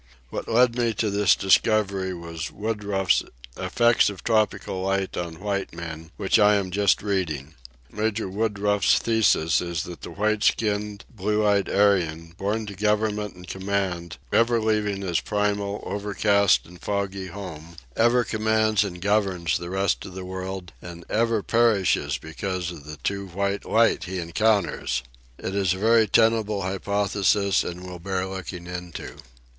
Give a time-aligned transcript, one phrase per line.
[0.31, 3.21] What led me to this discovery was Woodruff's
[3.55, 7.53] Effects of Tropical Light on White Men, which I am just reading.
[7.91, 13.47] Major Woodruff's thesis is that the white skinned, blue eyed Aryan, born to government and
[13.47, 20.03] command, ever leaving his primeval, overcast and foggy home, ever commands and governs the rest
[20.07, 25.03] of the world and ever perishes because of the too white light he encounters.
[25.37, 29.17] It is a very tenable hypothesis, and will bear looking into.